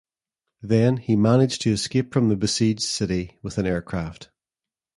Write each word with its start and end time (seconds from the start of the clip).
Then 0.63 0.97
he 0.97 1.15
managed 1.15 1.61
to 1.61 1.69
escape 1.71 2.11
from 2.11 2.29
the 2.29 2.35
besieged 2.35 2.81
city 2.81 3.37
with 3.43 3.59
an 3.59 3.67
aircraft. 3.67 4.31